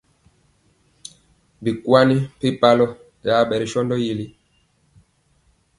Bikwan 1.63 2.09
mpempalɔ 2.35 2.85
yaɓɛ 3.25 3.55
ri 3.61 3.67
sɔndɔ 3.71 3.95
yi. 4.17 4.25